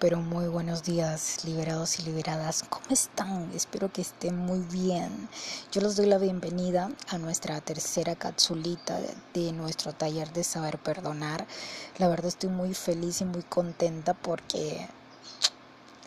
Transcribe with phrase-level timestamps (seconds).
[0.00, 2.64] Pero muy buenos días, liberados y liberadas.
[2.68, 3.48] ¿Cómo están?
[3.54, 5.28] Espero que estén muy bien.
[5.70, 8.98] Yo les doy la bienvenida a nuestra tercera capsulita
[9.34, 11.46] de nuestro taller de saber perdonar.
[11.98, 14.88] La verdad estoy muy feliz y muy contenta porque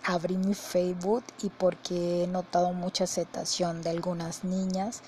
[0.03, 5.01] abrí mi Facebook y porque he notado mucha aceptación de algunas niñas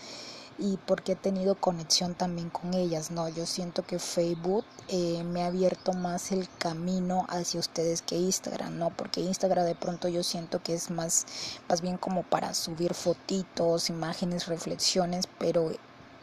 [0.57, 3.29] y porque he tenido conexión también con ellas, ¿no?
[3.29, 8.77] Yo siento que Facebook eh, me ha abierto más el camino hacia ustedes que Instagram,
[8.77, 8.89] ¿no?
[8.91, 11.25] Porque Instagram de pronto yo siento que es más,
[11.67, 15.71] más bien como para subir fotitos, imágenes, reflexiones, pero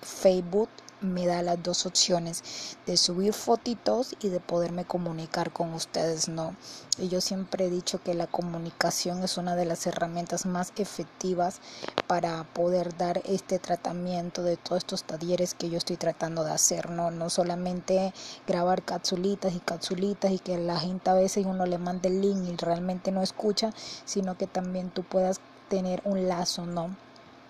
[0.03, 0.69] Facebook
[1.01, 6.55] me da las dos opciones de subir fotitos y de poderme comunicar con ustedes, ¿no?
[6.99, 11.61] Y yo siempre he dicho que la comunicación es una de las herramientas más efectivas
[12.07, 16.91] para poder dar este tratamiento de todos estos talleres que yo estoy tratando de hacer,
[16.91, 17.11] ¿no?
[17.11, 18.13] No solamente
[18.47, 22.47] grabar capsulitas y capsulitas y que la gente a veces uno le mande el link
[22.47, 23.73] y realmente no escucha,
[24.05, 26.95] sino que también tú puedas tener un lazo, ¿no?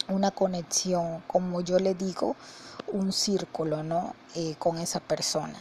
[0.08, 2.36] Una conexión, como yo le digo,
[2.92, 4.14] un círculo, ¿no?
[4.34, 5.58] Eh, con esa persona.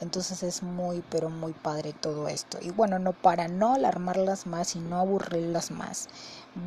[0.00, 2.58] Entonces es muy, pero muy padre todo esto.
[2.60, 6.08] Y bueno, no para no alarmarlas más y no aburrirlas más,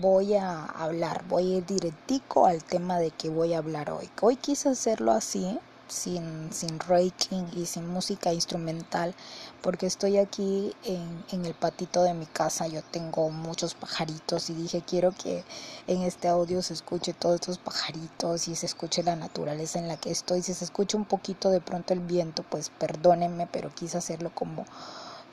[0.01, 4.09] voy a hablar, voy a ir directico al tema de que voy a hablar hoy.
[4.21, 9.15] Hoy quise hacerlo así, sin, sin raking y sin música instrumental
[9.61, 14.53] porque estoy aquí en, en, el patito de mi casa yo tengo muchos pajaritos y
[14.53, 15.43] dije quiero que
[15.87, 19.97] en este audio se escuche todos estos pajaritos y se escuche la naturaleza en la
[19.97, 20.41] que estoy.
[20.41, 24.65] Si se escucha un poquito de pronto el viento pues perdónenme pero quise hacerlo como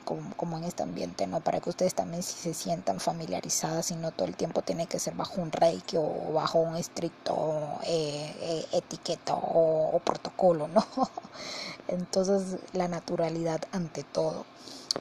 [0.05, 1.41] como, en este ambiente, ¿no?
[1.41, 4.99] Para que ustedes también si se sientan familiarizadas y no todo el tiempo tiene que
[4.99, 10.85] ser bajo un reiki o bajo un estricto eh, eh, etiqueta o, o protocolo, ¿no?
[11.87, 14.45] Entonces la naturalidad ante todo.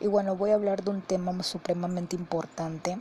[0.00, 2.98] Y bueno, voy a hablar de un tema supremamente importante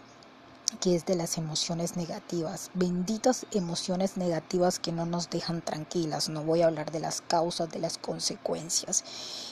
[0.79, 6.29] que es de las emociones negativas, benditas emociones negativas que no nos dejan tranquilas.
[6.29, 9.03] No voy a hablar de las causas, de las consecuencias.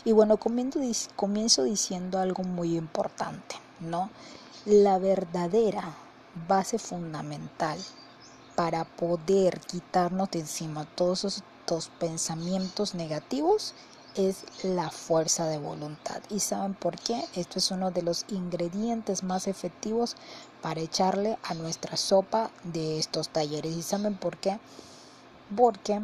[0.05, 4.09] Y bueno, comienzo, diciendo algo muy importante, ¿no?
[4.65, 5.95] La verdadera
[6.47, 7.77] base fundamental
[8.55, 13.73] para poder quitarnos de encima todos estos pensamientos negativos
[14.15, 16.21] es la fuerza de voluntad.
[16.29, 17.23] ¿Y saben por qué?
[17.35, 20.15] Esto es uno de los ingredientes más efectivos
[20.61, 23.75] para echarle a nuestra sopa de estos talleres.
[23.75, 24.59] ¿Y saben por qué?
[25.55, 26.01] Porque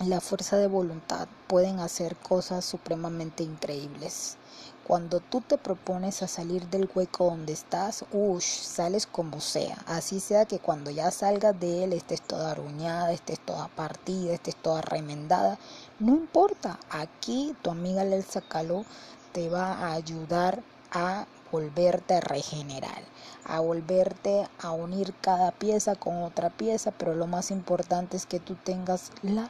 [0.00, 4.36] la fuerza de voluntad pueden hacer cosas supremamente increíbles.
[4.84, 9.78] Cuando tú te propones a salir del hueco donde estás, uff, sales como sea.
[9.86, 14.56] Así sea que cuando ya salgas de él estés toda aruñada, estés toda partida, estés
[14.56, 15.56] toda remendada.
[16.02, 18.84] No importa, aquí tu amiga Lelsa Caló
[19.30, 23.04] te va a ayudar a volverte a regenerar,
[23.44, 28.40] a volverte a unir cada pieza con otra pieza, pero lo más importante es que
[28.40, 29.48] tú tengas la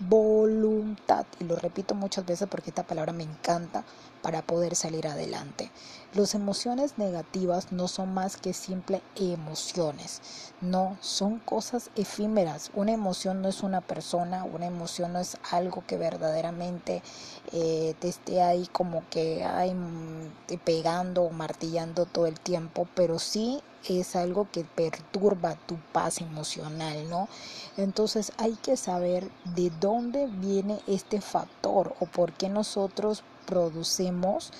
[0.00, 1.24] voluntad.
[1.38, 3.84] Y lo repito muchas veces porque esta palabra me encanta
[4.22, 5.70] para poder salir adelante.
[6.14, 10.20] Las emociones negativas no son más que simple emociones,
[10.60, 12.70] no, son cosas efímeras.
[12.74, 17.02] Una emoción no es una persona, una emoción no es algo que verdaderamente
[17.52, 23.18] eh, te esté ahí como que ay, mm, pegando o martillando todo el tiempo, pero
[23.18, 27.28] sí es algo que perturba tu paz emocional, ¿no?
[27.76, 34.50] Entonces hay que saber de dónde viene este factor o por qué nosotros producemos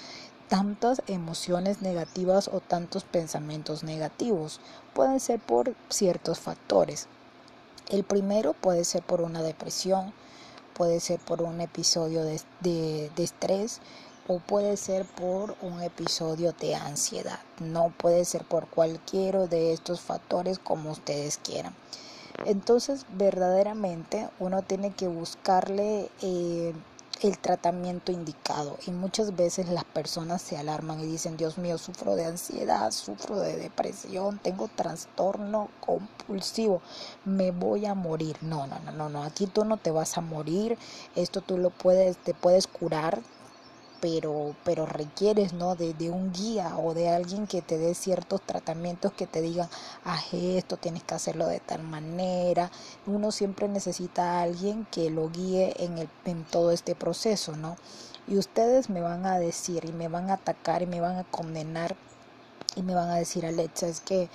[0.50, 4.60] tantas emociones negativas o tantos pensamientos negativos.
[4.92, 7.08] Pueden ser por ciertos factores.
[7.88, 10.12] El primero puede ser por una depresión,
[10.74, 13.80] puede ser por un episodio de, de, de estrés,
[14.28, 17.40] o puede ser por un episodio de ansiedad.
[17.60, 21.74] No puede ser por cualquiera de estos factores como ustedes quieran.
[22.44, 26.74] Entonces, verdaderamente uno tiene que buscarle eh,
[27.24, 32.16] el tratamiento indicado y muchas veces las personas se alarman y dicen, Dios mío, sufro
[32.16, 36.82] de ansiedad, sufro de depresión, tengo trastorno compulsivo,
[37.24, 38.36] me voy a morir.
[38.40, 40.78] No, no, no, no, no, aquí tú no te vas a morir,
[41.14, 43.20] esto tú lo puedes, te puedes curar,
[44.02, 45.76] pero, pero requieres ¿no?
[45.76, 49.68] De, de, un guía o de alguien que te dé ciertos tratamientos que te digan,
[50.04, 52.72] haz esto, tienes que hacerlo de tal manera.
[53.06, 57.76] Uno siempre necesita a alguien que lo guíe en, el, en todo este proceso, ¿no?
[58.26, 61.24] Y ustedes me van a decir y me van a atacar y me van a
[61.24, 61.94] condenar
[62.74, 64.28] y me van a decir, Alexa, es que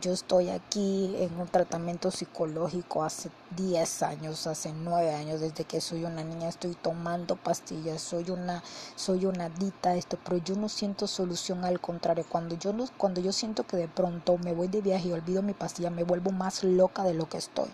[0.00, 5.80] yo estoy aquí en un tratamiento psicológico hace 10 años, hace 9 años, desde que
[5.80, 8.62] soy una niña estoy tomando pastillas, soy una
[8.96, 12.84] soy una adicta a esto, pero yo no siento solución al contrario, cuando yo no,
[12.96, 16.04] cuando yo siento que de pronto me voy de viaje y olvido mi pastilla, me
[16.04, 17.68] vuelvo más loca de lo que estoy.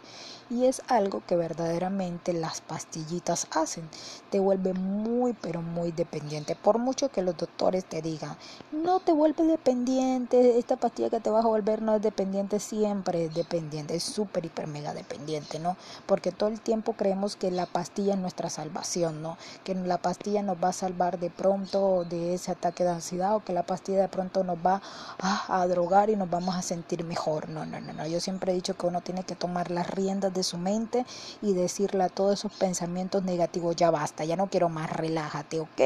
[0.50, 3.88] Y es algo que verdaderamente las pastillitas hacen,
[4.30, 8.36] te vuelve muy pero muy dependiente, por mucho que los doctores te digan,
[8.72, 13.26] no te vuelves dependiente, esta pastilla que te vas a volver no es dependiente, siempre
[13.26, 15.69] es dependiente, es súper hiper mega dependiente, ¿no?
[16.06, 19.36] Porque todo el tiempo creemos que la pastilla es nuestra salvación, ¿no?
[19.64, 23.44] Que la pastilla nos va a salvar de pronto de ese ataque de ansiedad o
[23.44, 24.82] que la pastilla de pronto nos va
[25.18, 27.48] a, drogar y nos vamos a sentir mejor.
[27.48, 28.06] No, no, no, no.
[28.06, 31.04] Yo siempre he dicho que uno tiene que tomar las riendas de su mente
[31.42, 35.80] y decirle a todos esos pensamientos negativos, ya basta, ya no quiero más, relájate, ¿ok?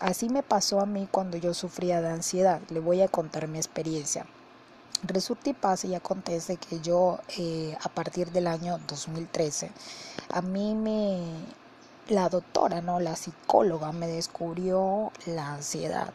[0.00, 2.60] Así me pasó a mí cuando yo sufría de ansiedad.
[2.70, 4.26] Le voy a contar mi experiencia.
[5.04, 9.70] Resulta y pasa y acontece que yo eh, a partir del año 2013,
[10.30, 11.22] a mí me,
[12.08, 16.12] la doctora, no, la psicóloga me descubrió la ansiedad.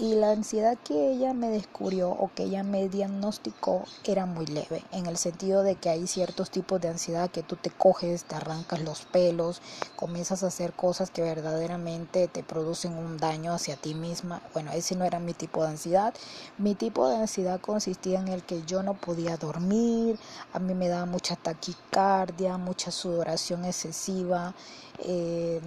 [0.00, 4.82] Y la ansiedad que ella me descubrió o que ella me diagnosticó era muy leve,
[4.92, 8.34] en el sentido de que hay ciertos tipos de ansiedad que tú te coges, te
[8.34, 9.60] arrancas los pelos,
[9.96, 14.40] comienzas a hacer cosas que verdaderamente te producen un daño hacia ti misma.
[14.54, 16.14] Bueno, ese no era mi tipo de ansiedad.
[16.56, 20.18] Mi tipo de ansiedad consistía en el que yo no podía dormir,
[20.54, 24.54] a mí me daba mucha taquicardia, mucha sudoración excesiva.
[25.02, 25.60] Eh,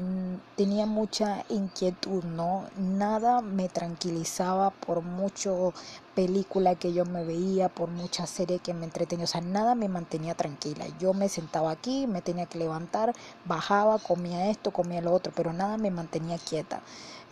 [0.56, 2.66] tenía mucha inquietud, ¿no?
[2.78, 4.23] Nada me tranquilizaba
[4.72, 5.74] por mucho
[6.16, 9.90] película que yo me veía, por mucha serie que me entretenía, o sea, nada me
[9.90, 10.86] mantenía tranquila.
[11.00, 13.14] Yo me sentaba aquí, me tenía que levantar,
[13.46, 16.82] bajaba, comía esto, comía lo otro, pero nada me mantenía quieta.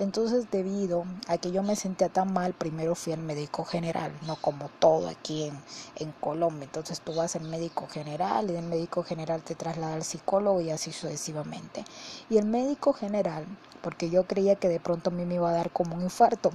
[0.02, 4.36] Entonces, debido a que yo me sentía tan mal, primero fui al médico general, no
[4.36, 5.56] como todo aquí en,
[5.96, 6.64] en Colombia.
[6.64, 10.72] Entonces, tú vas al médico general y del médico general te traslada al psicólogo y
[10.72, 11.86] así sucesivamente.
[12.32, 13.46] Y el médico general,
[13.84, 16.50] porque yo creía que de pronto a mí me iba a dar como un infarto,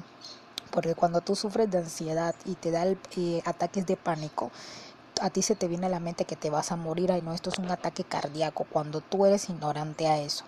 [0.73, 4.51] porque cuando tú sufres de ansiedad y te da eh, ataques de pánico,
[5.21, 7.33] a ti se te viene a la mente que te vas a morir, ay no,
[7.33, 10.45] esto es un ataque cardíaco, cuando tú eres ignorante a eso.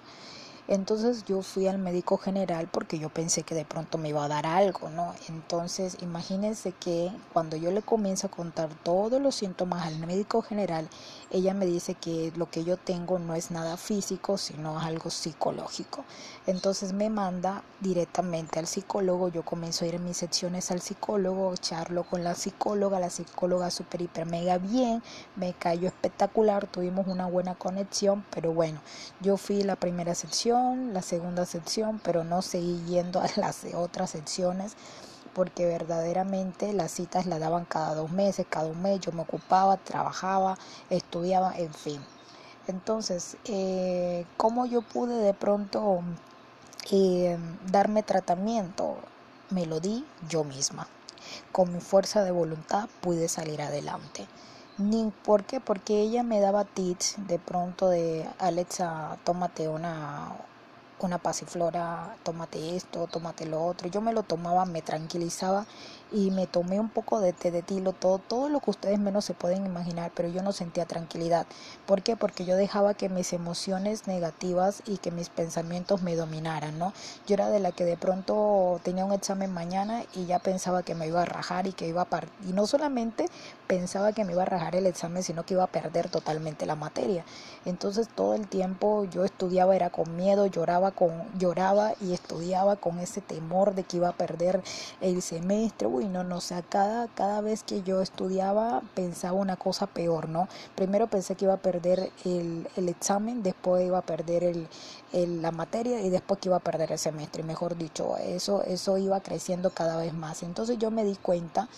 [0.69, 4.29] Entonces yo fui al médico general porque yo pensé que de pronto me iba a
[4.29, 5.15] dar algo, ¿no?
[5.31, 10.87] Entonces imagínense que cuando yo le comienzo a contar todos los síntomas al médico general,
[11.31, 16.05] ella me dice que lo que yo tengo no es nada físico, sino algo psicológico.
[16.47, 21.55] Entonces me manda directamente al psicólogo, yo comienzo a ir en mis secciones al psicólogo,
[21.56, 25.03] charlo con la psicóloga, la psicóloga super hiper mega bien,
[25.35, 28.81] me cayó espectacular, tuvimos una buena conexión, pero bueno,
[29.23, 30.57] yo fui la primera sección
[30.93, 34.76] la segunda sección, pero no seguí yendo a las otras secciones
[35.34, 39.76] porque verdaderamente las citas las daban cada dos meses, cada un mes, yo me ocupaba,
[39.76, 40.58] trabajaba,
[40.90, 42.00] estudiaba, en fin.
[42.66, 46.00] Entonces, eh, ¿cómo yo pude de pronto
[46.90, 47.38] eh,
[47.70, 48.96] darme tratamiento?
[49.50, 50.88] Me lo di yo misma.
[51.52, 54.26] Con mi fuerza de voluntad pude salir adelante.
[55.25, 55.60] ¿Por qué?
[55.60, 60.37] Porque ella me daba tips de pronto de Alexa, tómate una,
[61.06, 63.88] una pasiflora, tómate esto, tómate lo otro.
[63.88, 65.66] Yo me lo tomaba, me tranquilizaba
[66.12, 69.25] y me tomé un poco de té de tilo, todo, todo lo que ustedes menos
[69.25, 71.46] se pueden imaginar, pero yo no sentía tranquilidad.
[71.87, 72.16] ¿Por qué?
[72.16, 76.93] Porque yo dejaba que mis emociones negativas y que mis pensamientos me dominaran, ¿no?
[77.26, 80.94] Yo era de la que de pronto tenía un examen mañana y ya pensaba que
[80.94, 82.08] me iba a rajar y que iba a
[82.49, 83.27] y no solamente
[83.67, 86.74] pensaba que me iba a rajar el examen, sino que iba a perder totalmente la
[86.74, 87.24] materia.
[87.65, 92.98] Entonces todo el tiempo yo estudiaba era con miedo, lloraba con lloraba y estudiaba con
[92.98, 94.62] ese temor de que iba a perder
[95.00, 99.86] el semestre y no, no, sea, cada, cada vez que yo estudiaba pensaba una cosa
[99.86, 100.48] peor, ¿no?
[100.74, 104.69] Primero pensé que iba a perder el, el examen, después iba a perder el,
[105.12, 108.98] el, la materia y después que iba a perder el semestre, mejor dicho, eso, eso
[108.98, 110.43] iba creciendo cada vez más.
[110.43, 111.69] Entonces yo me di cuenta,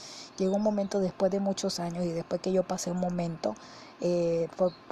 [0.40, 3.54] llegó un momento después de muchos años y después que yo pasé un momento,
[4.00, 4.48] eh,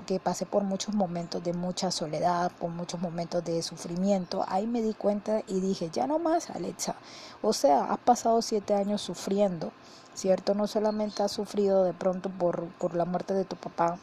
[0.06, 4.82] que pasé por muchos momentos de mucha soledad, por muchos momentos de sufrimiento, ahí me
[4.82, 6.96] di cuenta y dije, ya no más, Alexa.
[7.40, 9.72] O sea, has pasado siete años sufriendo,
[10.14, 10.54] ¿cierto?
[10.54, 13.98] No solamente has sufrido de pronto por, por la muerte de tu papá,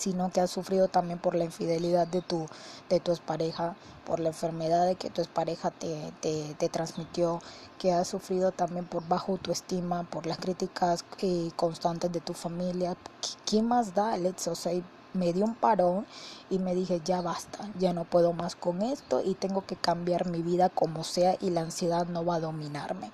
[0.00, 2.46] sino que has sufrido también por la infidelidad de tu,
[2.88, 3.76] de tu expareja,
[4.06, 7.40] por la enfermedad de que tu expareja te, te, te transmitió,
[7.78, 12.96] que has sufrido también por bajo autoestima, por las críticas eh, constantes de tu familia.
[13.44, 14.48] ¿Qué más da, Alex?
[14.48, 14.72] O sea,
[15.12, 16.06] me dio un parón
[16.48, 20.30] y me dije, ya basta, ya no puedo más con esto y tengo que cambiar
[20.30, 23.12] mi vida como sea y la ansiedad no va a dominarme.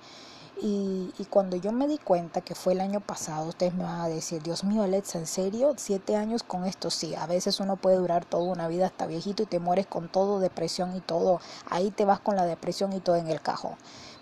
[0.59, 4.01] Y, y, cuando yo me di cuenta que fue el año pasado, ustedes me van
[4.01, 5.73] a decir, Dios mío, Alexa, ¿en serio?
[5.77, 7.13] Siete años con esto, sí.
[7.13, 10.39] A veces uno puede durar toda una vida hasta viejito y te mueres con todo,
[10.39, 11.39] depresión y todo.
[11.69, 13.75] Ahí te vas con la depresión y todo en el cajón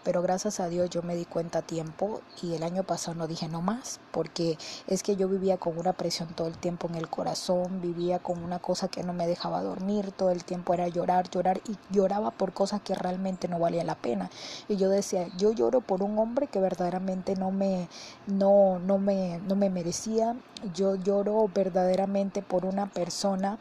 [0.05, 3.27] pero gracias a Dios yo me di cuenta a tiempo y el año pasado no
[3.27, 4.57] dije no más, porque
[4.88, 8.43] es que yo vivía con una presión todo el tiempo en el corazón, vivía con
[8.43, 12.29] una cosa que no me dejaba dormir, todo el tiempo era llorar, llorar y lloraba
[12.29, 14.29] por cosas que realmente no valía la pena.
[14.69, 17.89] Y yo decía, yo lloro por un hombre que verdaderamente no me
[18.27, 20.35] no no me no me merecía,
[20.75, 23.57] yo lloro verdaderamente por una persona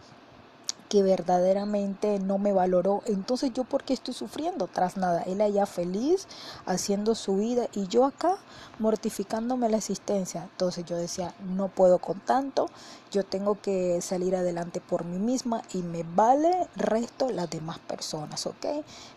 [0.94, 3.02] que verdaderamente no me valoró.
[3.06, 5.22] Entonces yo por qué estoy sufriendo tras nada.
[5.22, 6.28] Él allá feliz
[6.66, 8.36] haciendo su vida y yo acá
[8.78, 10.44] mortificándome la existencia.
[10.52, 12.70] Entonces yo decía, no puedo con tanto,
[13.10, 18.46] yo tengo que salir adelante por mí misma y me vale resto las demás personas,
[18.46, 18.64] ¿ok?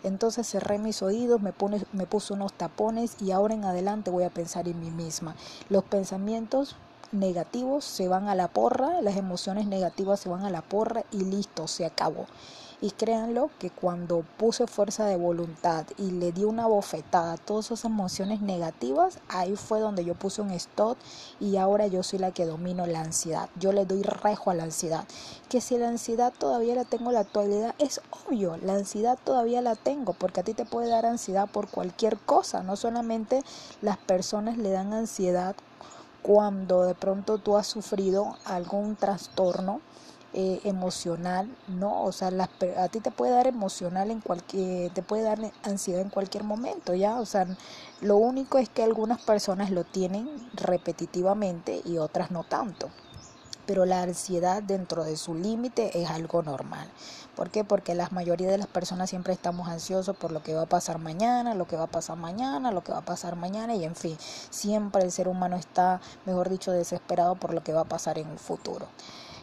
[0.02, 4.24] Entonces cerré mis oídos, me, pone, me puse unos tapones y ahora en adelante voy
[4.24, 5.36] a pensar en mí misma.
[5.68, 6.74] Los pensamientos
[7.12, 11.24] negativos se van a la porra, las emociones negativas se van a la porra y
[11.24, 12.26] listo, se acabó.
[12.80, 17.66] Y créanlo que cuando puse fuerza de voluntad y le di una bofetada a todas
[17.66, 20.96] esas emociones negativas, ahí fue donde yo puse un stop
[21.40, 23.48] y ahora yo soy la que domino la ansiedad.
[23.58, 25.04] Yo le doy rejo a la ansiedad.
[25.48, 29.60] Que si la ansiedad todavía la tengo en la actualidad, es obvio, la ansiedad todavía
[29.60, 33.42] la tengo, porque a ti te puede dar ansiedad por cualquier cosa, no solamente
[33.82, 35.56] las personas le dan ansiedad
[36.22, 39.80] cuando de pronto tú has sufrido algún trastorno
[40.34, 42.04] eh, emocional, ¿no?
[42.04, 42.28] O sea,
[42.76, 46.94] a ti te puede dar emocional en cualquier, te puede dar ansiedad en cualquier momento,
[46.94, 47.18] ¿ya?
[47.18, 47.46] O sea,
[48.00, 52.90] lo único es que algunas personas lo tienen repetitivamente y otras no tanto
[53.68, 56.88] pero la ansiedad dentro de su límite es algo normal.
[57.38, 57.62] ¿Por qué?
[57.62, 60.98] Porque la mayoría de las personas siempre estamos ansiosos por lo que va a pasar
[60.98, 63.94] mañana, lo que va a pasar mañana, lo que va a pasar mañana y en
[63.94, 64.16] fin,
[64.50, 68.28] siempre el ser humano está, mejor dicho, desesperado por lo que va a pasar en
[68.28, 68.88] el futuro.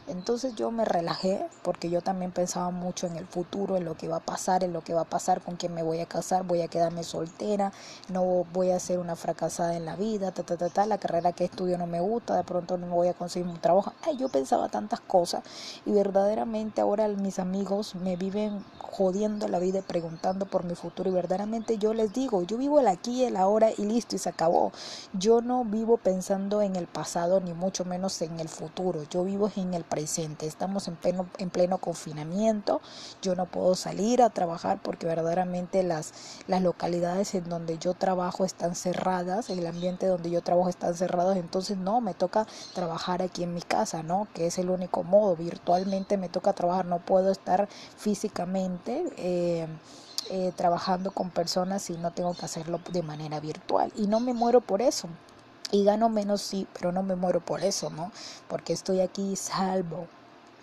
[0.07, 4.07] Entonces yo me relajé porque yo también pensaba mucho en el futuro, en lo que
[4.07, 6.43] va a pasar, en lo que va a pasar, con quién me voy a casar,
[6.43, 7.71] voy a quedarme soltera,
[8.09, 11.31] no voy a ser una fracasada en la vida, ta, ta, ta, ta, la carrera
[11.31, 13.93] que estudio no me gusta, de pronto no voy a conseguir un trabajo.
[14.03, 15.43] Ay, yo pensaba tantas cosas
[15.85, 21.09] y verdaderamente ahora mis amigos me viven jodiendo la vida y preguntando por mi futuro
[21.09, 24.29] y verdaderamente yo les digo, yo vivo el aquí, el ahora y listo y se
[24.29, 24.71] acabó.
[25.13, 29.50] Yo no vivo pensando en el pasado ni mucho menos en el futuro, yo vivo
[29.55, 29.83] en el.
[29.97, 32.81] Estamos en pleno, en pleno confinamiento.
[33.21, 36.13] Yo no puedo salir a trabajar porque verdaderamente las,
[36.47, 41.37] las localidades en donde yo trabajo están cerradas, el ambiente donde yo trabajo están cerrados.
[41.37, 44.27] Entonces no, me toca trabajar aquí en mi casa, ¿no?
[44.33, 45.35] Que es el único modo.
[45.35, 49.05] Virtualmente me toca trabajar, no puedo estar físicamente.
[49.17, 49.67] Eh,
[50.31, 53.91] eh, trabajando con personas si no tengo que hacerlo de manera virtual.
[53.95, 55.07] Y no me muero por eso.
[55.72, 58.12] Y gano menos, sí, pero no me muero por eso, ¿no?
[58.48, 60.07] Porque estoy aquí salvo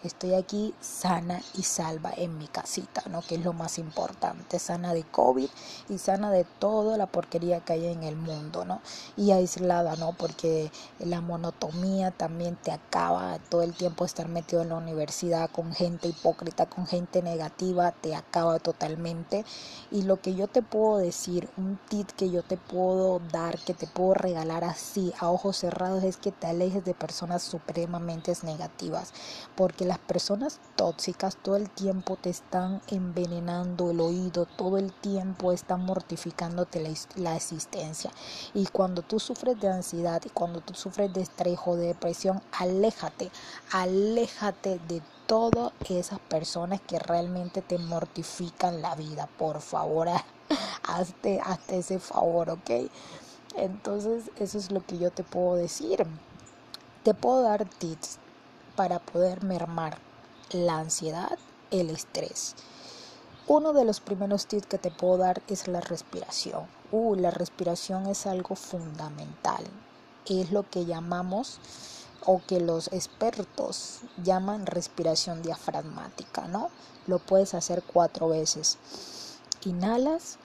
[0.03, 3.23] estoy aquí sana y salva en mi casita, ¿no?
[3.23, 5.49] Que es lo más importante, sana de COVID
[5.89, 8.81] y sana de toda la porquería que hay en el mundo, ¿no?
[9.17, 10.13] Y aislada, ¿no?
[10.13, 15.73] Porque la monotomía también te acaba, todo el tiempo estar metido en la universidad con
[15.73, 19.45] gente hipócrita, con gente negativa, te acaba totalmente.
[19.91, 23.75] Y lo que yo te puedo decir, un tip que yo te puedo dar, que
[23.75, 29.13] te puedo regalar así, a ojos cerrados, es que te alejes de personas supremamente negativas,
[29.57, 35.53] porque las personas tóxicas todo el tiempo te están envenenando el oído, todo el tiempo
[35.53, 38.11] están mortificándote la, la existencia.
[38.55, 42.41] Y cuando tú sufres de ansiedad y cuando tú sufres de estrés o de depresión,
[42.53, 43.31] aléjate,
[43.71, 49.29] aléjate de todas esas personas que realmente te mortifican la vida.
[49.37, 50.09] Por favor,
[50.89, 52.71] hazte, hazte ese favor, ¿ok?
[53.57, 56.07] Entonces, eso es lo que yo te puedo decir.
[57.03, 58.21] Te puedo dar tips,
[58.77, 59.99] para poder mermar
[60.51, 61.39] la ansiedad,
[61.71, 62.55] el estrés.
[63.47, 66.67] Uno de los primeros tips que te puedo dar es la respiración.
[66.91, 69.65] Uh, la respiración es algo fundamental.
[70.27, 71.59] Es lo que llamamos
[72.25, 76.71] o que los expertos llaman respiración diafragmática, ¿no?
[77.07, 78.79] Lo puedes hacer cuatro veces.
[79.65, 80.39] Inhalas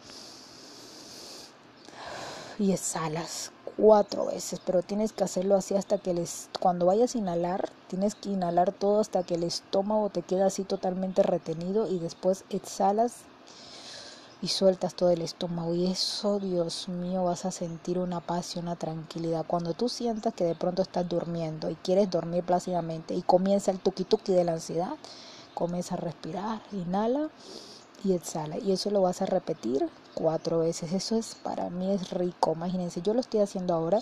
[2.57, 7.19] y exhalas cuatro veces, pero tienes que hacerlo así hasta que les, cuando vayas a
[7.19, 12.00] inhalar, tienes que inhalar todo hasta que el estómago te queda así totalmente retenido y
[12.00, 13.17] después exhalas
[14.41, 18.60] y sueltas todo el estómago y eso, Dios mío, vas a sentir una paz y
[18.60, 19.46] una tranquilidad.
[19.48, 23.79] Cuando tú sientas que de pronto estás durmiendo y quieres dormir plácidamente y comienza el
[23.79, 24.93] tuki tuki de la ansiedad,
[25.53, 27.29] comienza a respirar, inhala
[28.08, 28.58] y exhala.
[28.58, 30.94] Y eso lo vas a repetir cuatro veces.
[30.94, 32.54] Eso es para mí es rico.
[32.56, 34.02] Imagínense, yo lo estoy haciendo ahora.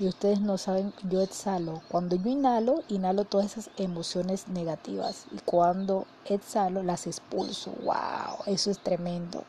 [0.00, 1.82] Y ustedes no saben, yo exhalo.
[1.88, 5.24] Cuando yo inhalo, inhalo todas esas emociones negativas.
[5.32, 7.72] Y cuando exhalo, las expulso.
[7.82, 8.44] ¡Wow!
[8.46, 9.44] Eso es tremendo.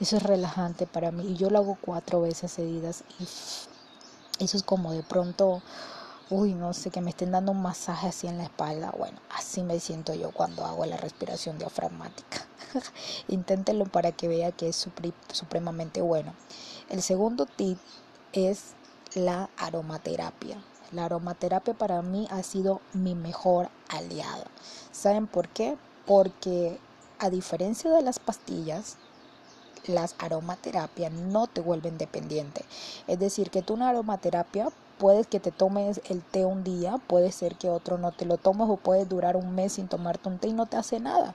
[0.00, 1.24] Eso es relajante para mí.
[1.26, 3.04] Y yo lo hago cuatro veces seguidas.
[3.18, 3.24] Y
[4.44, 5.62] eso es como de pronto
[6.30, 8.92] uy, no sé, que me estén dando un masaje así en la espalda.
[8.96, 12.46] Bueno, así me siento yo cuando hago la respiración diafragmática.
[13.28, 14.88] Inténtenlo para que vea que es
[15.32, 16.32] supremamente bueno.
[16.88, 17.78] El segundo tip
[18.32, 18.74] es
[19.14, 20.56] la aromaterapia.
[20.92, 24.44] La aromaterapia para mí ha sido mi mejor aliado.
[24.92, 25.76] ¿Saben por qué?
[26.06, 26.78] Porque
[27.18, 28.96] a diferencia de las pastillas,
[29.86, 32.64] las aromaterapias no te vuelven dependiente.
[33.06, 34.68] Es decir, que tú una aromaterapia
[35.00, 38.36] puedes que te tomes el té un día, puede ser que otro no te lo
[38.36, 41.34] tomes o puedes durar un mes sin tomarte un té y no te hace nada.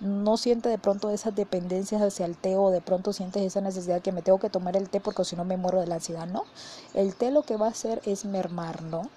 [0.00, 4.02] No sientes de pronto esas dependencias hacia el té o de pronto sientes esa necesidad
[4.02, 6.26] que me tengo que tomar el té porque si no me muero de la ansiedad.
[6.26, 6.42] No,
[6.94, 9.08] el té lo que va a hacer es mermar, ¿no?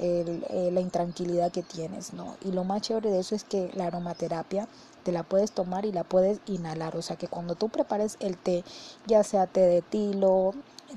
[0.00, 2.36] Eh, la intranquilidad que tienes, ¿no?
[2.44, 4.68] Y lo más chévere de eso es que la aromaterapia
[5.02, 8.36] te la puedes tomar y la puedes inhalar, o sea que cuando tú prepares el
[8.36, 8.64] té,
[9.06, 10.52] ya sea té de tilo,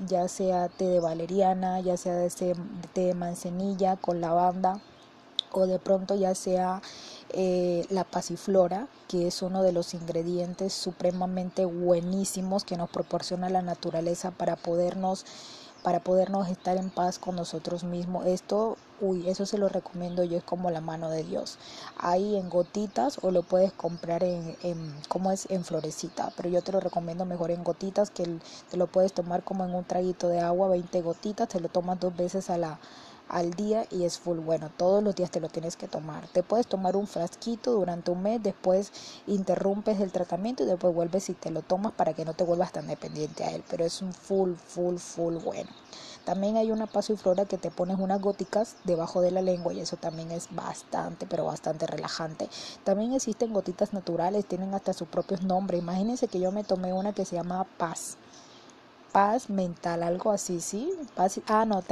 [0.06, 2.54] ya sea té de valeriana, ya sea de té
[2.94, 4.80] de manzanilla con lavanda
[5.52, 6.80] o de pronto ya sea
[7.30, 13.62] eh, la pasiflora, que es uno de los ingredientes supremamente buenísimos que nos proporciona la
[13.62, 15.24] naturaleza para podernos
[15.82, 18.26] para podernos estar en paz con nosotros mismos.
[18.26, 21.58] Esto, uy, eso se lo recomiendo yo, es como la mano de Dios.
[21.96, 26.62] Ahí en gotitas o lo puedes comprar en, en como es en florecita, pero yo
[26.62, 28.38] te lo recomiendo mejor en gotitas que
[28.70, 31.98] te lo puedes tomar como en un traguito de agua, 20 gotitas, te lo tomas
[32.00, 32.80] dos veces a la
[33.32, 34.70] al día y es full bueno.
[34.76, 36.28] Todos los días te lo tienes que tomar.
[36.28, 38.92] Te puedes tomar un frasquito durante un mes, después
[39.26, 42.72] interrumpes el tratamiento y después vuelves y te lo tomas para que no te vuelvas
[42.72, 43.64] tan dependiente a él.
[43.68, 45.70] Pero es un full, full, full bueno.
[46.24, 49.72] También hay una paso y flora que te pones unas góticas debajo de la lengua
[49.72, 52.48] y eso también es bastante, pero bastante relajante.
[52.84, 55.80] También existen gotitas naturales, tienen hasta sus propios nombres.
[55.80, 58.18] Imagínense que yo me tomé una que se llama Paz
[59.12, 60.90] paz mental, algo así, ¿sí?
[61.14, 61.82] Paz, ah, no,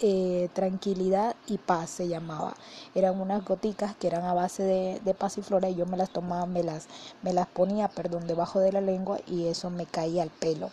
[0.00, 2.54] eh, tranquilidad y paz se llamaba.
[2.94, 6.46] Eran unas goticas que eran a base de, de pasiflora y yo me las tomaba,
[6.46, 6.88] me las,
[7.22, 10.70] me las ponía, perdón, debajo de la lengua y eso me caía al pelo.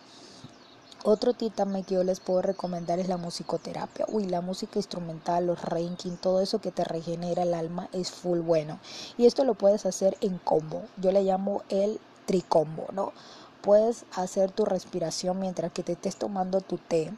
[1.06, 4.06] Otro también que yo les puedo recomendar es la musicoterapia.
[4.08, 8.38] Uy, la música instrumental, los ranking, todo eso que te regenera el alma es full
[8.38, 8.78] bueno.
[9.18, 10.82] Y esto lo puedes hacer en combo.
[10.96, 13.12] Yo le llamo el tricombo, ¿no?
[13.64, 17.10] Puedes hacer tu respiración mientras que te estés tomando tu té.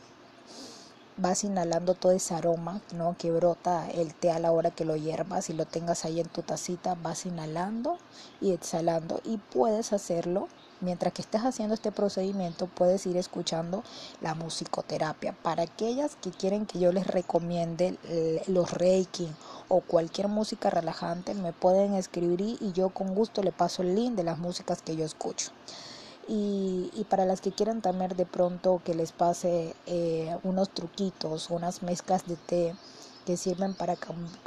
[1.16, 3.16] Vas inhalando todo ese aroma ¿no?
[3.18, 6.28] que brota el té a la hora que lo hiervas y lo tengas ahí en
[6.28, 6.94] tu tacita.
[7.02, 7.98] Vas inhalando
[8.40, 9.20] y exhalando.
[9.24, 10.46] Y puedes hacerlo
[10.80, 12.68] mientras que estés haciendo este procedimiento.
[12.68, 13.82] Puedes ir escuchando
[14.20, 15.32] la musicoterapia.
[15.42, 17.98] Para aquellas que quieren que yo les recomiende
[18.46, 19.28] los reiki
[19.66, 24.14] o cualquier música relajante, me pueden escribir y yo con gusto le paso el link
[24.14, 25.50] de las músicas que yo escucho.
[26.28, 31.50] Y, y, para las que quieran también de pronto que les pase eh, unos truquitos,
[31.50, 32.74] unas mezclas de té
[33.26, 33.96] que sirven para,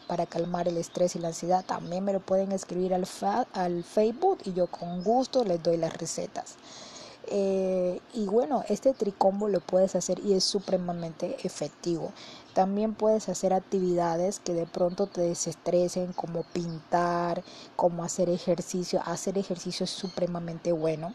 [0.07, 3.05] para calmar el estrés y la ansiedad, también me lo pueden escribir al,
[3.53, 6.55] al Facebook y yo con gusto les doy las recetas.
[7.31, 12.11] Eh, y bueno, este tricombo lo puedes hacer y es supremamente efectivo.
[12.53, 17.43] También puedes hacer actividades que de pronto te desestresen, como pintar,
[17.75, 19.01] como hacer ejercicio.
[19.05, 21.13] Hacer ejercicio es supremamente bueno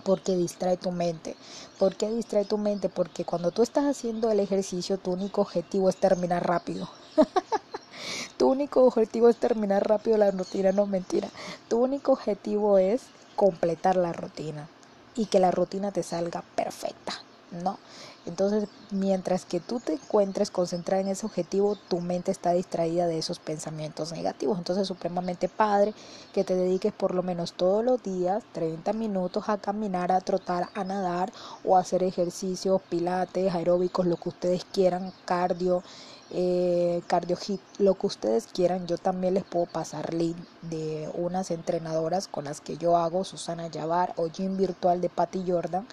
[0.00, 1.36] porque distrae tu mente.
[1.78, 2.88] ¿Por qué distrae tu mente?
[2.88, 6.88] Porque cuando tú estás haciendo el ejercicio, tu único objetivo es terminar rápido.
[8.36, 11.28] tu único objetivo es terminar rápido la rutina, no mentira.
[11.68, 13.02] Tu único objetivo es
[13.36, 14.68] completar la rutina
[15.14, 17.14] y que la rutina te salga perfecta,
[17.50, 17.78] ¿no?
[18.26, 23.18] Entonces, mientras que tú te encuentres concentrada en ese objetivo, tu mente está distraída de
[23.18, 24.58] esos pensamientos negativos.
[24.58, 25.94] Entonces, supremamente padre
[26.34, 30.68] que te dediques por lo menos todos los días 30 minutos a caminar, a trotar,
[30.74, 31.32] a nadar
[31.64, 35.82] o a hacer ejercicios, pilates, aeróbicos, lo que ustedes quieran, cardio,
[36.30, 38.86] eh, cardio hit, lo que ustedes quieran.
[38.86, 43.68] Yo también les puedo pasar link de unas entrenadoras con las que yo hago, Susana
[43.68, 45.86] Yavar o Gym Virtual de Patty Jordan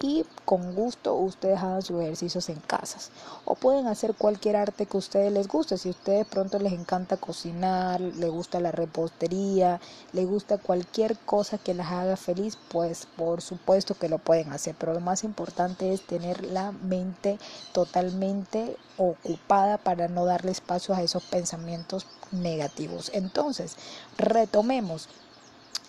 [0.00, 3.10] y con gusto ustedes hagan sus ejercicios en casas.
[3.44, 5.76] O pueden hacer cualquier arte que a ustedes les guste.
[5.76, 9.80] Si a ustedes pronto les encanta cocinar les gusta la repostería
[10.12, 14.74] les gusta cualquier cosa que las haga feliz pues por supuesto que lo pueden hacer.
[14.78, 17.38] Pero lo más importante es tener la mente
[17.72, 23.10] totalmente ocupada para no darle espacio a esos pensamientos negativos.
[23.14, 23.76] Entonces
[24.16, 25.08] retomemos.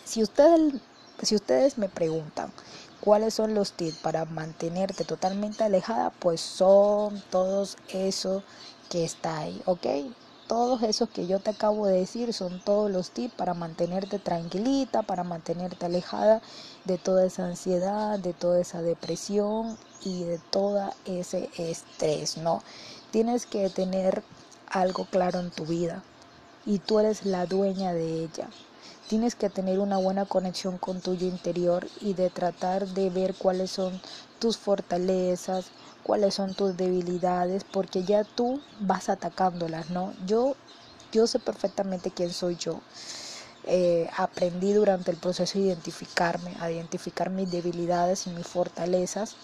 [0.04, 0.24] Si
[1.22, 2.52] si ustedes me preguntan
[3.02, 6.10] ¿Cuáles son los tips para mantenerte totalmente alejada?
[6.20, 8.44] Pues son todos esos
[8.90, 9.86] que está ahí, ¿ok?
[10.48, 15.04] Todos esos que yo te acabo de decir son todos los tips para mantenerte tranquilita,
[15.04, 16.42] para mantenerte alejada
[16.84, 22.62] de toda esa ansiedad, de toda esa depresión y de todo ese estrés, ¿no?
[23.12, 24.24] Tienes que tener
[24.68, 26.04] algo claro en tu vida
[26.66, 28.50] y tú eres la dueña de ella.
[29.10, 33.72] Tienes que tener una buena conexión con tu interior y de tratar de ver cuáles
[33.72, 34.00] son
[34.38, 35.66] tus fortalezas,
[36.04, 40.14] cuáles son tus debilidades, porque ya tú vas atacándolas, ¿no?
[40.28, 40.56] Yo,
[41.12, 42.82] yo sé perfectamente quién soy yo.
[43.64, 49.36] Eh, aprendí durante el proceso de identificarme, a identificar mis debilidades y mis fortalezas.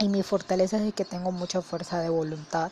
[0.00, 2.70] Y mis fortalezas es que tengo mucha fuerza de voluntad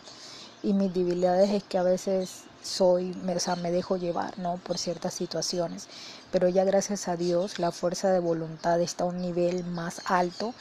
[0.62, 4.56] y mis debilidades es que a veces soy, me, o sea, me dejo llevar, ¿no?
[4.56, 5.88] Por ciertas situaciones.
[6.30, 10.54] Pero ya gracias a Dios la fuerza de voluntad está a un nivel más alto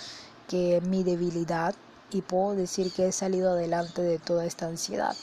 [0.47, 1.75] que mi debilidad
[2.11, 5.15] y puedo decir que he salido adelante de toda esta ansiedad.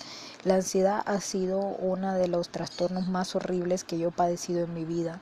[0.44, 4.74] La ansiedad ha sido uno de los trastornos más horribles que yo he padecido en
[4.74, 5.20] mi vida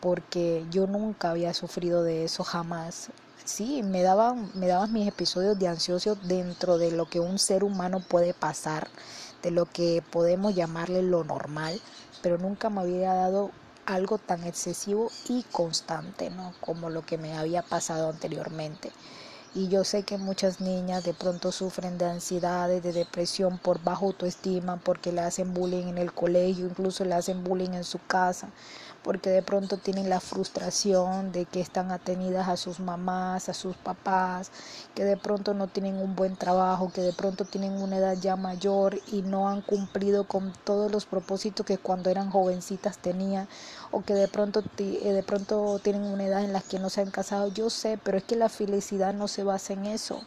[0.00, 3.10] porque yo nunca había sufrido de eso jamás.
[3.44, 7.64] Sí, me daban, me daban mis episodios de ansioso dentro de lo que un ser
[7.64, 8.88] humano puede pasar
[9.44, 11.80] de lo que podemos llamarle lo normal,
[12.22, 13.50] pero nunca me había dado
[13.84, 16.54] algo tan excesivo y constante, ¿no?
[16.60, 18.90] Como lo que me había pasado anteriormente.
[19.54, 24.06] Y yo sé que muchas niñas de pronto sufren de ansiedad, de depresión por bajo
[24.06, 28.48] autoestima, porque le hacen bullying en el colegio, incluso le hacen bullying en su casa,
[29.04, 33.76] porque de pronto tienen la frustración de que están atenidas a sus mamás, a sus
[33.76, 34.50] papás,
[34.94, 38.34] que de pronto no tienen un buen trabajo, que de pronto tienen una edad ya
[38.36, 43.46] mayor y no han cumplido con todos los propósitos que cuando eran jovencitas tenían,
[43.90, 47.02] o que de pronto, eh, de pronto tienen una edad en la que no se
[47.02, 47.48] han casado.
[47.48, 50.22] Yo sé, pero es que la felicidad no se basa en eso.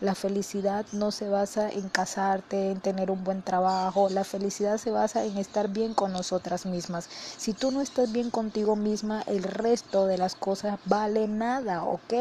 [0.00, 4.08] La felicidad no se basa en casarte, en tener un buen trabajo.
[4.08, 7.08] La felicidad se basa en estar bien con nosotras mismas.
[7.36, 12.14] Si tú no estás bien contigo misma, el resto de las cosas vale nada, ¿ok?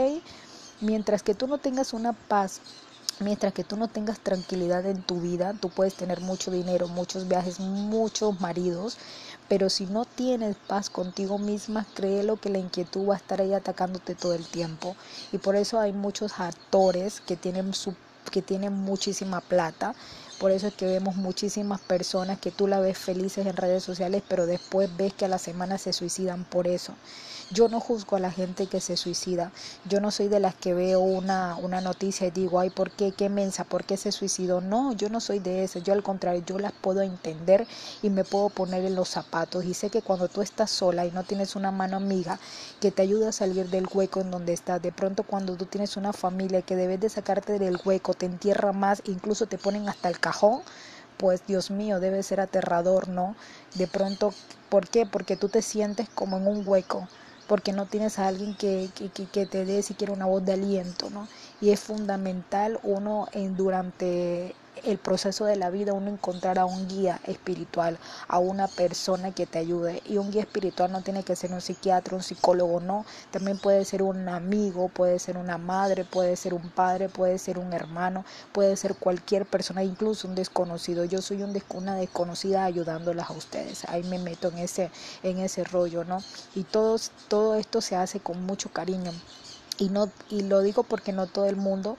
[0.82, 2.62] Mientras que tú no tengas una paz
[3.20, 7.28] Mientras que tú no tengas tranquilidad en tu vida, tú puedes tener mucho dinero, muchos
[7.28, 8.98] viajes, muchos maridos,
[9.48, 13.54] pero si no tienes paz contigo misma, créelo que la inquietud va a estar ahí
[13.54, 14.96] atacándote todo el tiempo.
[15.32, 17.96] Y por eso hay muchos actores que tienen, su,
[18.32, 19.96] que tienen muchísima plata.
[20.40, 24.22] Por eso es que vemos muchísimas personas que tú la ves felices en redes sociales,
[24.28, 26.94] pero después ves que a la semana se suicidan por eso.
[27.50, 29.54] Yo no juzgo a la gente que se suicida.
[29.86, 33.14] Yo no soy de las que veo una, una noticia y digo, ay, ¿por qué?
[33.14, 33.64] ¿Qué mensa?
[33.64, 34.60] ¿Por qué se suicidó?
[34.60, 35.80] No, yo no soy de eso.
[35.80, 37.66] Yo al contrario, yo las puedo entender
[38.02, 39.64] y me puedo poner en los zapatos.
[39.64, 42.38] Y sé que cuando tú estás sola y no tienes una mano amiga
[42.82, 45.96] que te ayuda a salir del hueco en donde estás, de pronto cuando tú tienes
[45.96, 50.10] una familia que debes de sacarte del hueco, te entierra más, incluso te ponen hasta
[50.10, 50.20] el
[51.18, 53.36] pues Dios mío, debe ser aterrador, ¿no?
[53.76, 54.34] De pronto,
[54.70, 55.06] ¿por qué?
[55.06, 57.08] Porque tú te sientes como en un hueco
[57.48, 61.10] porque no tienes a alguien que, que, que, te dé siquiera una voz de aliento,
[61.10, 61.28] ¿no?
[61.62, 66.88] Y es fundamental uno en, durante el proceso de la vida uno encontrar a un
[66.88, 70.02] guía espiritual, a una persona que te ayude.
[70.06, 73.06] Y un guía espiritual no tiene que ser un psiquiatra, un psicólogo, no.
[73.32, 77.60] También puede ser un amigo, puede ser una madre, puede ser un padre, puede ser
[77.60, 81.06] un hermano, puede ser cualquier persona, incluso un desconocido.
[81.06, 83.86] Yo soy un, una desconocida ayudándolas a ustedes.
[83.86, 84.92] Ahí me meto en ese,
[85.24, 86.20] en ese rollo, ¿no?
[86.56, 89.12] Y todo, todo esto se hace con mucho cariño.
[89.80, 91.98] Y, no, y lo digo porque no todo el mundo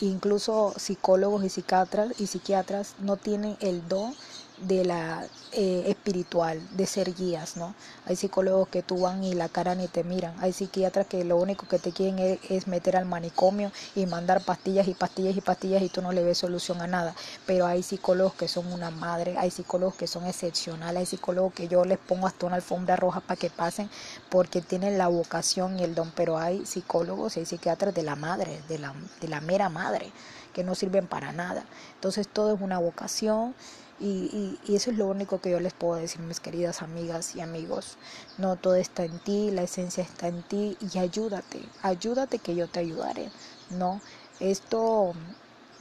[0.00, 4.14] incluso psicólogos y psiquiatras y psiquiatras no tienen el don
[4.58, 7.74] de la eh, espiritual, de ser guías, ¿no?
[8.06, 11.36] Hay psicólogos que tú van y la cara ni te miran, hay psiquiatras que lo
[11.36, 15.82] único que te quieren es, meter al manicomio y mandar pastillas y pastillas y pastillas
[15.82, 17.14] y tú no le ves solución a nada,
[17.46, 21.68] pero hay psicólogos que son una madre, hay psicólogos que son excepcionales, hay psicólogos que
[21.68, 23.90] yo les pongo hasta una alfombra roja para que pasen
[24.30, 28.16] porque tienen la vocación y el don, pero hay psicólogos y hay psiquiatras de la
[28.16, 30.12] madre, de la, de la mera madre,
[30.52, 31.64] que no sirven para nada.
[31.94, 33.54] Entonces todo es una vocación
[34.00, 37.40] Y, y, eso es lo único que yo les puedo decir, mis queridas amigas y
[37.40, 37.96] amigos.
[38.38, 42.68] No todo está en ti, la esencia está en ti y ayúdate, ayúdate que yo
[42.68, 43.30] te ayudaré.
[43.70, 44.00] No,
[44.40, 45.14] esto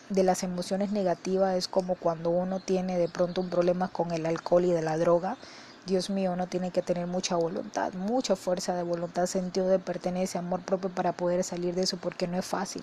[0.10, 4.26] de las emociones negativas es como cuando uno tiene de pronto un problema con el
[4.26, 5.38] alcohol y de la droga.
[5.86, 10.40] Dios mío, uno tiene que tener mucha voluntad, mucha fuerza de voluntad, sentido de pertenencia,
[10.40, 12.82] amor propio para poder salir de eso, porque no es fácil.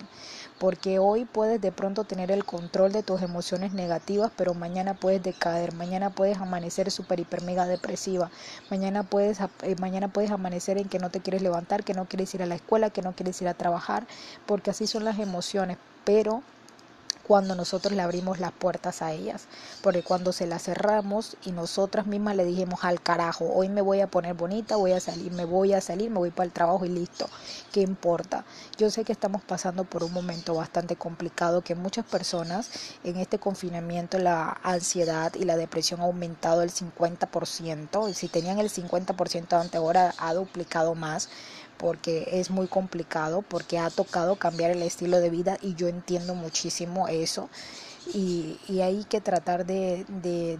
[0.59, 5.23] Porque hoy puedes de pronto tener el control de tus emociones negativas, pero mañana puedes
[5.23, 8.29] decaer, mañana puedes amanecer súper, hiper, mega depresiva,
[8.69, 12.31] mañana puedes, eh, mañana puedes amanecer en que no te quieres levantar, que no quieres
[12.35, 14.05] ir a la escuela, que no quieres ir a trabajar,
[14.45, 15.79] porque así son las emociones.
[16.03, 16.43] Pero
[17.31, 19.43] cuando nosotros le abrimos las puertas a ellas.
[19.81, 24.01] Porque cuando se las cerramos y nosotras mismas le dijimos al carajo, hoy me voy
[24.01, 26.83] a poner bonita, voy a salir, me voy a salir, me voy para el trabajo
[26.83, 27.29] y listo.
[27.71, 28.43] ¿Qué importa?
[28.77, 32.69] Yo sé que estamos pasando por un momento bastante complicado, que muchas personas
[33.05, 38.13] en este confinamiento la ansiedad y la depresión ha aumentado el 50%.
[38.13, 41.29] Si tenían el 50% antes, ahora ha duplicado más
[41.81, 46.35] porque es muy complicado, porque ha tocado cambiar el estilo de vida y yo entiendo
[46.35, 47.49] muchísimo eso
[48.13, 50.05] y, hay que tratar de,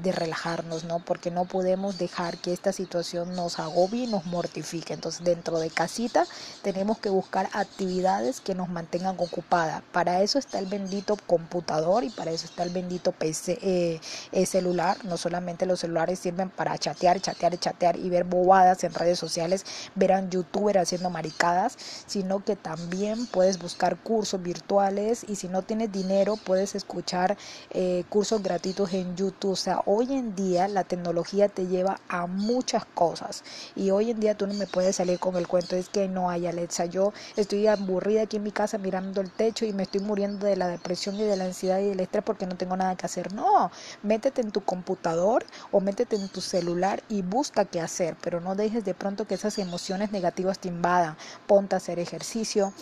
[0.03, 0.99] relajarnos, ¿no?
[0.99, 4.93] Porque no podemos dejar que esta situación nos agobie y nos mortifique.
[4.93, 6.25] Entonces, dentro de casita
[6.61, 9.81] tenemos que buscar actividades que nos mantengan ocupadas.
[9.91, 13.99] Para eso está el bendito computador y para eso está el bendito eh,
[14.31, 15.03] eh, celular.
[15.05, 19.65] No solamente los celulares sirven para chatear, chatear, chatear y ver bobadas en redes sociales,
[19.95, 25.63] ver a youtuber haciendo maricadas, sino que también puedes buscar cursos virtuales y si no
[25.63, 27.30] tienes dinero puedes escuchar
[27.71, 29.51] eh, cursos gratuitos en YouTube.
[29.51, 33.43] O sea, hoy en día la tecnología te lleva a muchas cosas.
[33.75, 36.29] Y hoy en día tú no me puedes salir con el cuento, es que no
[36.29, 36.85] hay Alexa.
[36.85, 40.55] Yo estoy aburrida aquí en mi casa mirando el techo y me estoy muriendo de
[40.55, 43.33] la depresión y de la ansiedad y del estrés porque no tengo nada que hacer.
[43.33, 43.71] No,
[44.03, 48.55] métete en tu computador o métete en tu celular y busca qué hacer, pero no
[48.55, 51.17] dejes de pronto que esas emociones negativas te invadan.
[51.47, 52.73] Ponte a hacer ejercicio,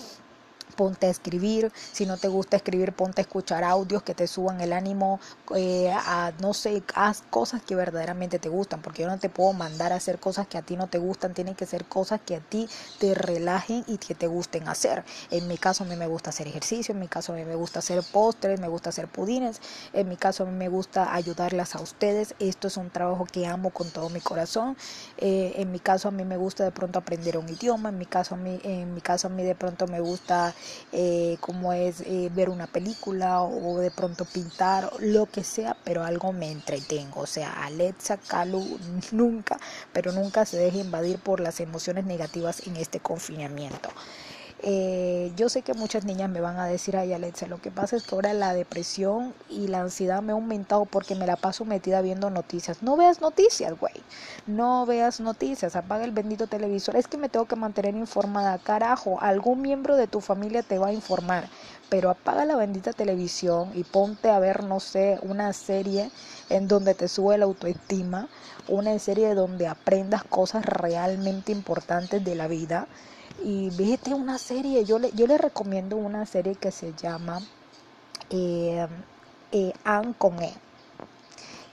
[0.79, 4.61] ponte a escribir, si no te gusta escribir, ponte a escuchar audios que te suban
[4.61, 5.19] el ánimo,
[5.53, 9.51] eh, a, no sé, haz cosas que verdaderamente te gustan, porque yo no te puedo
[9.51, 12.37] mandar a hacer cosas que a ti no te gustan, tienen que ser cosas que
[12.37, 15.03] a ti te relajen y que te gusten hacer.
[15.31, 17.55] En mi caso a mí me gusta hacer ejercicio, en mi caso a mí me
[17.55, 19.59] gusta hacer postres, me gusta hacer pudines,
[19.91, 23.45] en mi caso a mí me gusta ayudarlas a ustedes, esto es un trabajo que
[23.45, 24.77] amo con todo mi corazón,
[25.17, 28.05] eh, en mi caso a mí me gusta de pronto aprender un idioma, en mi
[28.05, 30.55] caso a mí, en mi caso a mí de pronto me gusta
[30.91, 36.03] eh, como es eh, ver una película o de pronto pintar, lo que sea, pero
[36.03, 37.21] algo me entretengo.
[37.21, 38.79] O sea, Alexa, Calu,
[39.11, 39.59] nunca,
[39.93, 43.89] pero nunca se deje invadir por las emociones negativas en este confinamiento.
[44.61, 47.95] Eh, yo sé que muchas niñas me van a decir, ay Alexa, lo que pasa
[47.95, 51.63] es que ahora la depresión y la ansiedad me ha aumentado porque me la paso
[51.63, 52.83] metida viendo noticias.
[52.83, 53.93] No veas noticias, güey.
[54.47, 55.77] No veas noticias.
[55.77, 56.97] Apaga el bendito televisor.
[56.97, 58.57] Es que me tengo que mantener informada.
[58.57, 61.47] Carajo, algún miembro de tu familia te va a informar.
[61.87, 66.11] Pero apaga la bendita televisión y ponte a ver, no sé, una serie
[66.49, 68.27] en donde te sube la autoestima.
[68.67, 72.87] Una serie donde aprendas cosas realmente importantes de la vida
[73.43, 74.85] y vete una serie.
[74.85, 77.39] Yo le, yo le recomiendo una serie que se llama
[78.29, 78.87] eh,
[79.51, 80.53] eh, Anne con E,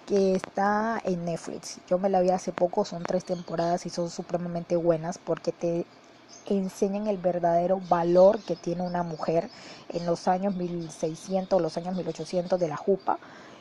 [0.06, 1.78] que está en Netflix.
[1.88, 5.86] Yo me la vi hace poco, son tres temporadas y son supremamente buenas porque te
[6.46, 9.50] enseñan el verdadero valor que tiene una mujer
[9.88, 13.18] en los años 1600 o los años 1800 de la jupa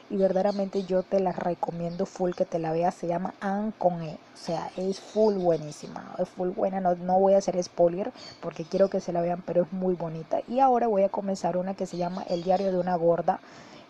[0.09, 2.95] y verdaderamente yo te la recomiendo full que te la veas.
[2.95, 4.13] Se llama Anne con E.
[4.33, 6.15] O sea, es full buenísima.
[6.19, 6.79] Es full buena.
[6.79, 9.95] No, no voy a hacer spoiler porque quiero que se la vean, pero es muy
[9.95, 10.41] bonita.
[10.47, 13.39] Y ahora voy a comenzar una que se llama El diario de una gorda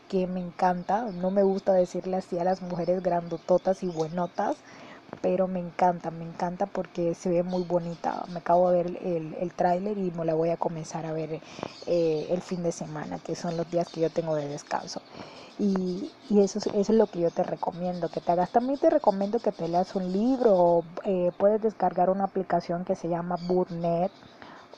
[0.08, 1.12] que me encanta.
[1.12, 4.58] No me gusta decirle así a las mujeres grandototas y buenotas,
[5.26, 8.26] pero me encanta, me encanta porque se ve muy bonita.
[8.28, 11.42] Me acabo de ver el, el tráiler y me la voy a comenzar a ver
[11.88, 15.02] eh, el fin de semana, que son los días que yo tengo de descanso.
[15.58, 18.52] Y, y eso, es lo que yo te recomiendo que te hagas.
[18.52, 23.10] También te recomiendo que te leas un libro, eh, puedes descargar una aplicación que se
[23.10, 24.12] llama Bootnet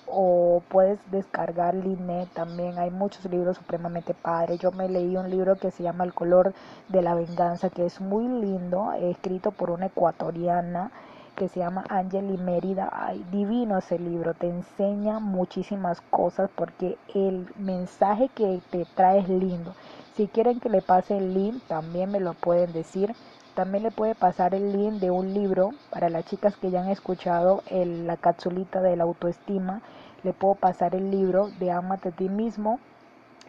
[0.07, 2.77] o puedes descargar Linet también.
[2.79, 4.59] Hay muchos libros supremamente padres.
[4.59, 6.53] Yo me leí un libro que se llama El color
[6.89, 10.91] de la venganza, que es muy lindo, escrito por una ecuatoriana
[11.35, 12.89] que se llama Angeli Mérida.
[12.91, 19.29] Ay, divino ese libro, te enseña muchísimas cosas porque el mensaje que te trae es
[19.29, 19.75] lindo.
[20.15, 23.13] Si quieren que le pase el link, también me lo pueden decir.
[23.57, 26.89] También le puede pasar el link de un libro para las chicas que ya han
[26.89, 29.81] escuchado la capsulita de la autoestima.
[30.21, 32.79] Le puedo pasar el libro de Amate a ti mismo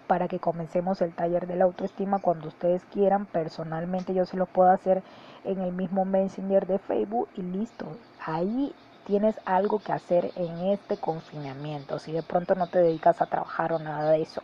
[0.06, 3.26] para que comencemos el taller de la autoestima cuando ustedes quieran.
[3.26, 5.02] Personalmente yo se lo puedo hacer
[5.44, 7.84] en el mismo Messenger de Facebook y listo.
[8.24, 11.98] Ahí tienes algo que hacer en este confinamiento.
[11.98, 14.42] Si de pronto no te dedicas a trabajar o nada de eso.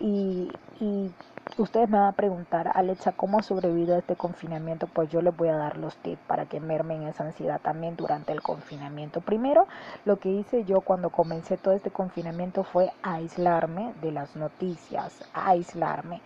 [0.00, 0.50] Y,
[0.80, 1.12] y
[1.58, 4.86] ustedes me van a preguntar, Alexa, ¿cómo ha sobrevivido a este confinamiento?
[4.86, 8.32] Pues yo les voy a dar los tips para que mermen esa ansiedad también durante
[8.32, 9.20] el confinamiento.
[9.20, 9.66] Primero,
[10.04, 16.20] lo que hice yo cuando comencé todo este confinamiento fue aislarme de las noticias, aislarme.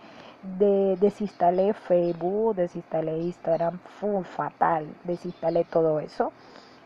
[0.59, 6.31] De, desinstalé Facebook, desinstalé Instagram, fue fatal, desinstalé todo eso.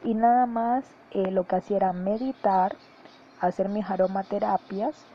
[0.03, 2.75] Y nada más eh, lo que hacía era meditar,
[3.41, 5.05] hacer mis aromaterapias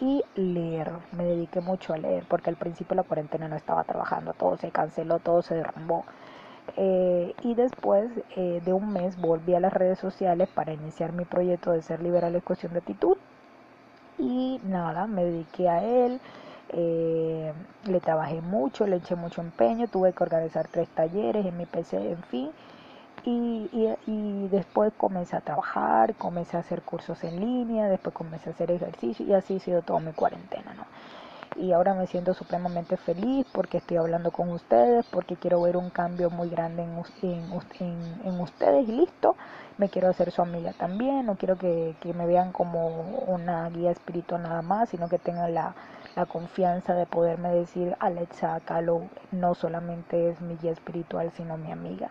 [0.00, 0.90] y leer.
[1.12, 4.70] Me dediqué mucho a leer porque al principio la cuarentena no estaba trabajando, todo se
[4.70, 6.04] canceló, todo se derrumbó.
[6.76, 11.24] Eh, y después eh, de un mes volví a las redes sociales para iniciar mi
[11.24, 13.16] proyecto de ser liberal en cuestión de actitud.
[14.18, 16.20] Y nada, me dediqué a él.
[16.72, 17.52] Eh,
[17.86, 21.96] le trabajé mucho, le eché mucho empeño, tuve que organizar tres talleres en mi PC,
[21.96, 22.50] en fin.
[23.24, 23.68] Y,
[24.06, 28.70] y, después comencé a trabajar, comencé a hacer cursos en línea, después comencé a hacer
[28.70, 30.84] ejercicio y así ha sido toda mi cuarentena, ¿no?
[31.56, 35.90] Y ahora me siento supremamente feliz porque estoy hablando con ustedes, porque quiero ver un
[35.90, 39.36] cambio muy grande en, en, en, ustedes y listo.
[39.76, 42.88] Me quiero hacer su amiga también, no quiero que, que me vean como
[43.26, 45.74] una guía espiritual nada más, sino que tengan la,
[46.16, 49.02] la confianza de poderme decir, Alexa Calo
[49.32, 52.10] no solamente es mi guía espiritual, sino mi amiga.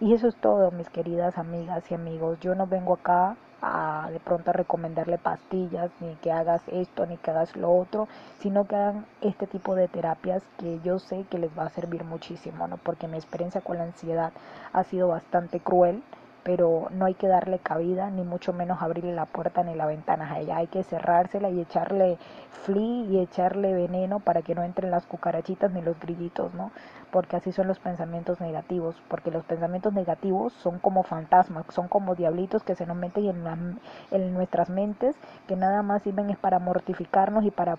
[0.00, 2.38] Y eso es todo, mis queridas amigas y amigos.
[2.40, 7.16] Yo no vengo acá a de pronto a recomendarle pastillas, ni que hagas esto, ni
[7.16, 8.06] que hagas lo otro,
[8.38, 12.04] sino que hagan este tipo de terapias que yo sé que les va a servir
[12.04, 12.76] muchísimo, ¿no?
[12.76, 14.32] Porque mi experiencia con la ansiedad
[14.72, 16.04] ha sido bastante cruel
[16.42, 20.32] pero no hay que darle cabida, ni mucho menos abrirle la puerta ni la ventana
[20.32, 20.56] a ella.
[20.56, 22.18] Hay que cerrársela y echarle
[22.64, 26.70] flea y echarle veneno para que no entren las cucarachitas ni los grillitos, ¿no?
[27.10, 32.14] Porque así son los pensamientos negativos, porque los pensamientos negativos son como fantasmas, son como
[32.14, 36.58] diablitos que se nos meten en, en nuestras mentes, que nada más sirven es para
[36.58, 37.76] mortificarnos y para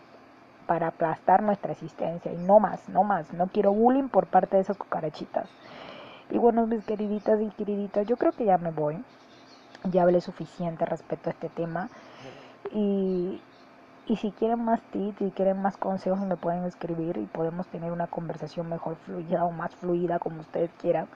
[0.70, 4.62] para aplastar nuestra existencia y no más, no más, no quiero bullying por parte de
[4.62, 5.50] esas cucarachitas.
[6.32, 9.04] Y bueno, mis queriditas y queriditas, yo creo que ya me voy.
[9.86, 11.90] Ya hablé suficiente respecto a este tema.
[12.72, 13.42] Y,
[14.08, 17.92] y si quieren más tips, y quieren más consejos, me pueden escribir y podemos tener
[17.92, 21.08] una conversación mejor fluida o más fluida, como ustedes quieran.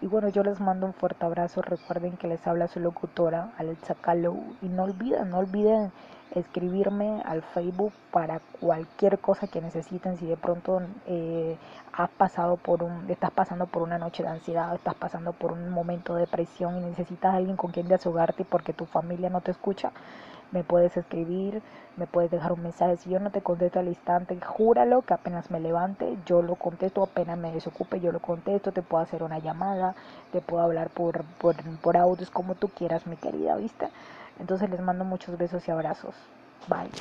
[0.00, 1.62] Y bueno, yo les mando un fuerte abrazo.
[1.62, 4.36] Recuerden que les habla su locutora, Alexa Calo.
[4.62, 5.92] Y no olviden, no olviden
[6.34, 10.16] escribirme al Facebook para cualquier cosa que necesiten.
[10.16, 11.56] Si de pronto eh,
[11.92, 15.70] has pasado por un, estás pasando por una noche de ansiedad, estás pasando por un
[15.70, 19.50] momento de depresión y necesitas a alguien con quien desahogarte porque tu familia no te
[19.50, 19.92] escucha,
[20.52, 21.62] me puedes escribir,
[21.96, 22.96] me puedes dejar un mensaje.
[22.96, 27.02] Si yo no te contesto al instante, júralo que apenas me levante, yo lo contesto,
[27.02, 29.94] apenas me desocupe, yo lo contesto, te puedo hacer una llamada,
[30.32, 33.88] te puedo hablar por, por, por audios como tú quieras, mi querida, ¿viste?
[34.40, 36.16] Entonces les mando muchos besos y abrazos.
[36.66, 36.92] Bye.